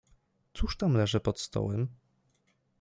"Cóż 0.53 0.77
tam 0.77 0.93
leży 0.93 1.19
pod 1.19 1.39
stołem?" 1.39 1.87